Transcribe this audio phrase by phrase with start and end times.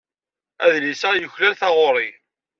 [0.65, 2.09] Adlis-a yuklal taɣuri.